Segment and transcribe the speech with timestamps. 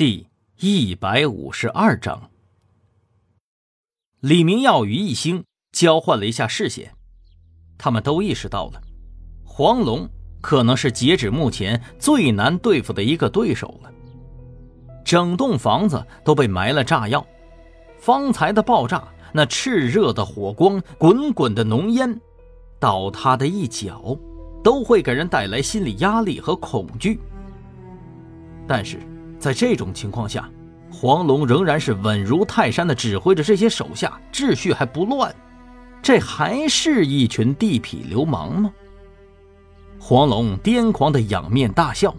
[0.00, 0.26] 第
[0.58, 2.30] 一百五十二章，
[4.20, 6.94] 李明耀与易星交换了一下视线，
[7.76, 8.80] 他们都意识到了，
[9.44, 10.08] 黄龙
[10.40, 13.92] 可能是截止目前最难对付的一个对手了。
[15.04, 17.22] 整栋房子都被埋了炸药，
[17.98, 22.18] 方才的爆炸，那炽热的火光，滚滚的浓烟，
[22.78, 24.16] 倒塌的一角，
[24.64, 27.20] 都会给人带来心理压力和恐惧。
[28.66, 28.98] 但是。
[29.40, 30.48] 在这种情况下，
[30.92, 35.34] 黄龙仍然是稳如泰山的指挥着这些手下，秩序还不乱。
[36.02, 38.72] 这还是一群地痞流氓吗？
[39.98, 42.14] 黄龙癫狂的仰面大笑：“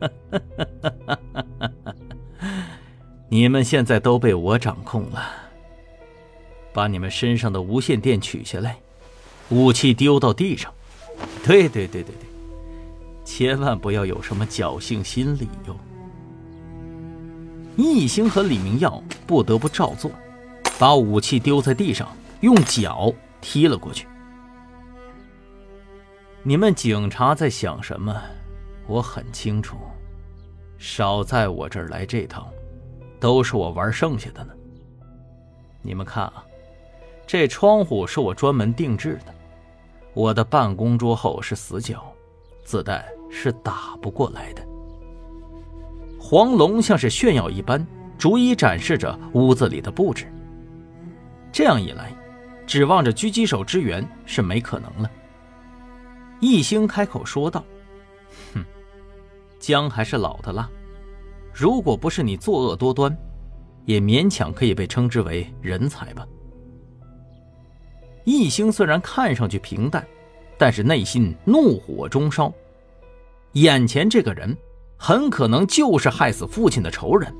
[3.28, 5.22] 你们现在都被我掌控了。
[6.72, 8.78] 把你们身上的无线电取下来，
[9.50, 10.72] 武器丢到地上。
[11.44, 12.28] 对对对对对。”
[13.24, 15.76] 千万不要有什么侥幸心理哟！
[17.76, 20.10] 易星和李明耀不得不照做，
[20.78, 22.08] 把武器丢在地上，
[22.40, 24.06] 用脚踢了过去。
[26.42, 28.20] 你们警察在想什么？
[28.86, 29.76] 我很清楚。
[30.76, 32.50] 少在我这儿来这套，
[33.20, 34.52] 都是我玩剩下的呢。
[35.80, 36.44] 你们看啊，
[37.26, 39.32] 这窗户是我专门定制的，
[40.12, 42.11] 我的办公桌后是死角。
[42.72, 44.66] 子弹是打不过来的。
[46.18, 50.26] 黄龙像是炫耀一般，逐一展示着屋子里的布置。
[51.52, 52.16] 这样一来，
[52.66, 55.10] 指望着狙击手支援是没可能了。
[56.40, 57.62] 易星开口说道
[58.54, 58.64] ：“哼，
[59.58, 60.66] 姜还是老的辣。
[61.52, 63.14] 如果不是你作恶多端，
[63.84, 66.26] 也勉强可以被称之为人才吧。”
[68.24, 70.02] 易星虽然看上去平淡。
[70.58, 72.52] 但是内心怒火中烧，
[73.52, 74.56] 眼前这个人
[74.96, 77.34] 很可能就是害死父亲的仇人，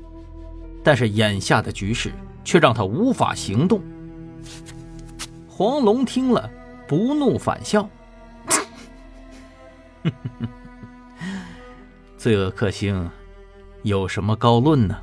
[0.83, 2.11] 但是眼下的局势
[2.43, 3.81] 却让他无法行动。
[5.47, 6.49] 黄龙听了，
[6.87, 7.87] 不怒反笑
[12.17, 13.09] ：“罪恶克星，
[13.83, 14.97] 有什么高论呢？”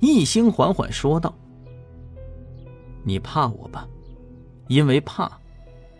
[0.00, 1.34] 一星缓缓说道
[3.02, 3.88] ：“你怕我吧？
[4.68, 5.30] 因为怕。”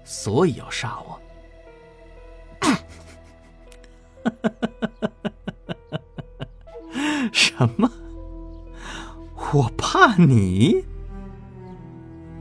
[0.04, 1.20] 所以要杀我？
[7.32, 7.90] 什么？
[9.52, 10.84] 我怕你？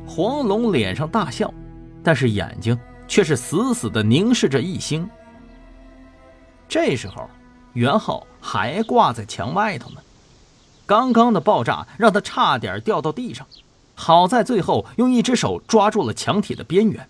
[0.07, 1.53] 黄龙脸上大笑，
[2.03, 5.07] 但是眼睛却是死死的凝视着易星。
[6.67, 7.29] 这时候，
[7.73, 9.97] 袁浩还挂在墙外头呢。
[10.85, 13.45] 刚刚的爆炸让他差点掉到地上，
[13.95, 17.07] 好在最后用一只手抓住了墙体的边缘。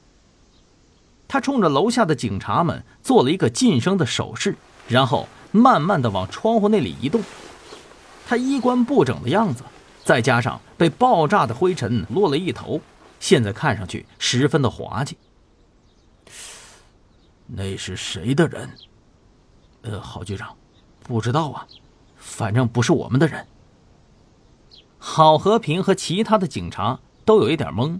[1.27, 4.55] 他冲着楼下的警察们做了一个噤声的手势，
[4.87, 7.21] 然后慢慢的往窗户那里移动。
[8.27, 9.63] 他衣冠不整的样子，
[10.03, 12.81] 再加上被爆炸的灰尘落了一头，
[13.19, 15.17] 现在看上去十分的滑稽。
[17.47, 18.69] 那是谁的人？
[19.83, 20.55] 呃，郝局长，
[21.03, 21.67] 不知道啊，
[22.17, 23.45] 反正不是我们的人。
[24.97, 27.99] 郝和平和其他的警察都有一点懵，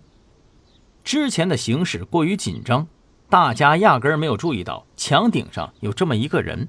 [1.03, 2.87] 之前的形势过于紧张。
[3.29, 6.67] 大家压根儿没有注意到墙顶上有这么一个人，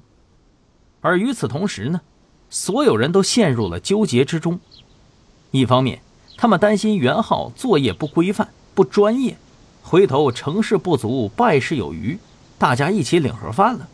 [1.01, 2.01] 而与此同时呢，
[2.51, 4.59] 所有人都陷入了纠结之中。
[5.51, 6.01] 一方面，
[6.37, 9.37] 他们担心袁浩作业不规范、不专业，
[9.83, 12.19] 回头成事不足败事有余，
[12.59, 13.87] 大家一起领盒饭了；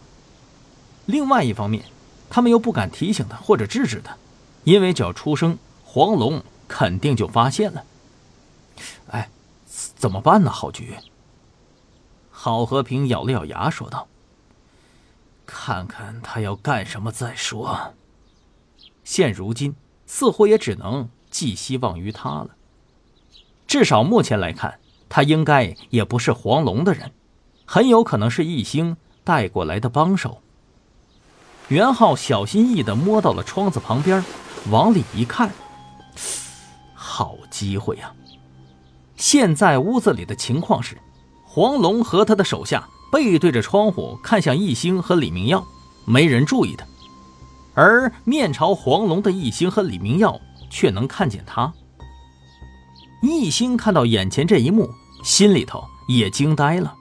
[1.07, 1.85] 另外一方面，
[2.31, 4.17] 他们又不敢提醒他或者制止他，
[4.65, 7.85] 因为只要出声，黄龙肯定就发现了。
[9.09, 9.29] 哎，
[9.67, 10.95] 怎么办呢，郝局？
[12.45, 14.09] 郝和平咬了咬牙，说道
[15.47, 17.95] ：“看看他要干什么再说。
[19.05, 19.77] 现如今，
[20.09, 22.49] 似乎也只能寄希望于他了。
[23.69, 27.13] 至少目前来看，他应该也不是黄龙的人，
[27.65, 30.43] 很有可能是易星带过来的帮手。”
[31.71, 34.25] 袁浩小心翼翼地摸到了窗子旁边，
[34.69, 35.53] 往里一看，
[36.93, 38.13] 好机会呀！
[39.15, 40.99] 现在屋子里的情况是。
[41.55, 45.63] 黄龙和他的手下背对着窗户看向易星和李明耀，
[46.07, 46.87] 没人注意他；
[47.75, 50.41] 而面朝黄龙的易星和李明耀
[50.71, 51.71] 却能看见他。
[53.21, 54.89] 易星看到眼前这一幕，
[55.23, 56.95] 心里头也惊呆了：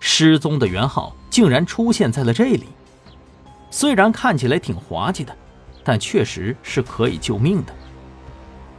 [0.00, 2.64] 失踪的袁浩竟然出现在了这里。
[3.70, 5.32] 虽然看起来挺滑稽的，
[5.84, 7.72] 但确实是可以救命的。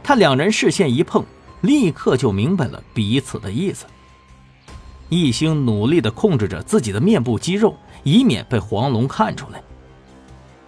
[0.02, 1.24] 他两人视线一碰，
[1.62, 3.86] 立刻就明白了彼此的意思。
[5.10, 9.60] 一星努力地控制着自己的面部肌肉，以免被黄龙看出来。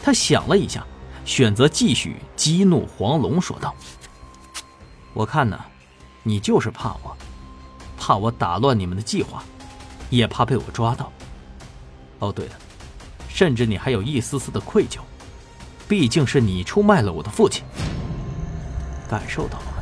[0.01, 0.85] 他想了一下，
[1.25, 3.73] 选择继续激怒黄龙，说道
[5.15, 5.59] ：“我看呢，
[6.25, 7.17] 你就是怕我，
[7.97, 9.45] 怕我打乱你们的计划，
[10.11, 11.13] 也怕被我抓到。
[12.19, 12.55] 哦，对了，
[13.29, 14.99] 甚至你还有一丝丝的愧疚，
[15.89, 17.63] 毕竟是你出卖了我的父亲。
[19.09, 19.73] 感受到了吗？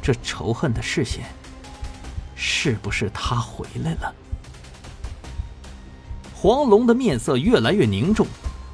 [0.00, 1.24] 这仇恨的视线，
[2.36, 4.14] 是不是他回来了？”
[6.32, 8.24] 黄龙的面色越来越凝重。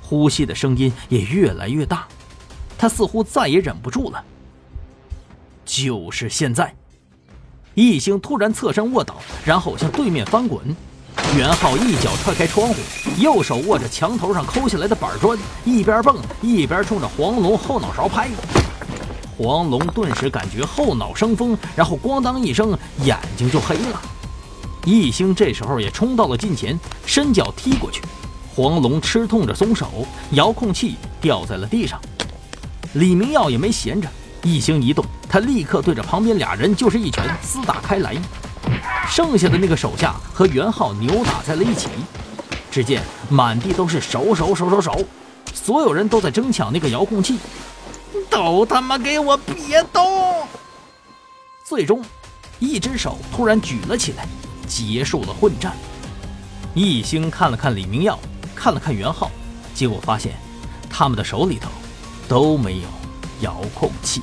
[0.03, 2.07] 呼吸的声音也越来越大，
[2.77, 4.23] 他似乎再也忍不住了。
[5.65, 6.75] 就是现在，
[7.73, 10.77] 易星突然侧身卧倒，然后向对面翻滚。
[11.35, 12.75] 袁浩一脚踹开窗户，
[13.17, 18.29] 右手握着墙头上抠下来的板砖，一边蹦一边冲着黄龙后脑勺拍。
[19.43, 24.01] 黄龙顿时感觉后脑生风，然后咣当一声，眼睛就黑了。
[24.85, 28.01] 易星这时候也冲到了近前，伸脚踢过去。
[28.55, 32.01] 黄龙吃痛着松手，遥控器掉在了地上。
[32.93, 34.09] 李明耀也没闲着，
[34.45, 38.15] 一星一动，他立刻对着旁边俩人就是一拳，厮打开来。
[39.09, 41.89] 剩下的那个手下和袁浩扭打在了一起，
[42.71, 45.05] 只见满地都是手手手手手，
[45.53, 47.39] 所有人都在争抢那个遥控器，
[48.31, 50.47] 都他妈给我别动！
[51.65, 52.05] 最终，
[52.59, 54.27] 一只手突然举了起来，
[54.67, 55.77] 结束了混战。
[56.75, 58.19] 一星看了看李明耀。
[58.55, 59.29] 看了看袁浩，
[59.75, 60.35] 结果发现
[60.89, 61.69] 他们的手里头
[62.29, 62.89] 都没有
[63.41, 64.23] 遥控器。